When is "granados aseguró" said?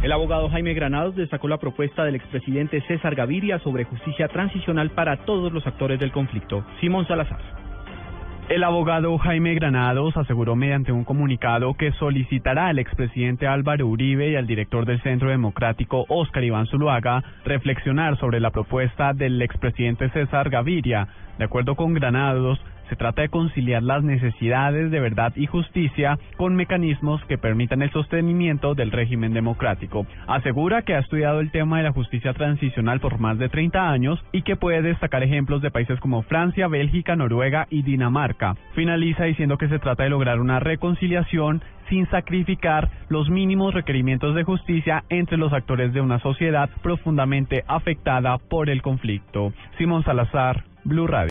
9.54-10.54